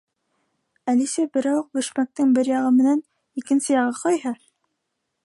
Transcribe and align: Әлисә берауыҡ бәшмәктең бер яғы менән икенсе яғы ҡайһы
Әлисә 0.93 1.25
берауыҡ 1.35 1.69
бәшмәктең 1.79 2.33
бер 2.39 2.51
яғы 2.53 2.71
менән 2.79 3.07
икенсе 3.43 3.75
яғы 3.79 3.95
ҡайһы 4.03 4.37